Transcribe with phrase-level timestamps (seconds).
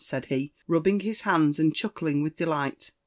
[0.03, 2.91] said he, rubbing his hands and chuckling with delight.